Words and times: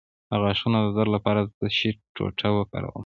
د 0.29 0.31
غاښونو 0.43 0.79
د 0.83 0.87
درد 0.97 1.09
لپاره 1.15 1.39
د 1.43 1.49
څه 1.59 1.67
شي 1.77 1.89
ټوټه 2.15 2.47
وکاروم؟ 2.57 2.95